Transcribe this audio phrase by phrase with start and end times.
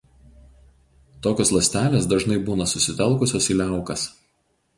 [1.27, 4.09] Tokios ląstelės dažnai būna susitelkusios į liaukas.